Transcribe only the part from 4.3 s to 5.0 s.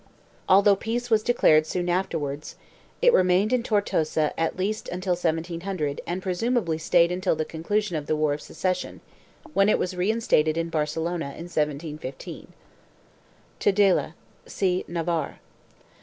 at least